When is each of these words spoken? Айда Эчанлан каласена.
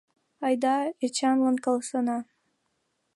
Айда 0.45 0.75
Эчанлан 1.05 1.57
каласена. 1.65 2.17